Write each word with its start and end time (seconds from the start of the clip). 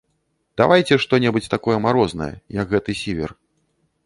Давайце 0.61 0.97
што-небудзь 1.03 1.49
такое 1.55 1.77
марознае, 1.85 2.31
як 2.61 2.67
гэты 2.73 2.91
сівер. 3.05 3.29